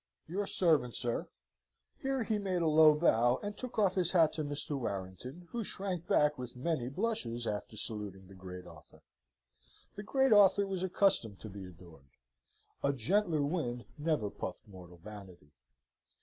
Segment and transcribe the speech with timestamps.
[0.27, 1.27] Your servant, sir."
[2.01, 4.71] Here he made a low bow, and took off his hat to Mr.
[4.75, 9.03] Warrington, who shrank back with many blushes, after saluting the great author.
[9.95, 12.09] The great author was accustomed to be adored.
[12.81, 15.51] A gentler wind never puffed mortal vanity.